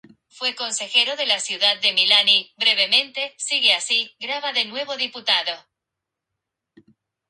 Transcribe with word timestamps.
Fue 0.29 0.55
consejero 0.55 1.15
de 1.15 1.27
la 1.27 1.39
ciudad 1.39 1.79
de 1.79 1.93
Milán 1.93 2.27
y, 2.27 2.51
brevemente, 2.57 3.35
diputado. 4.97 5.51